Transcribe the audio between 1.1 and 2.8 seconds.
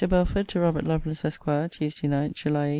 ESQ. TUESDAY NIGHT, JULY 18.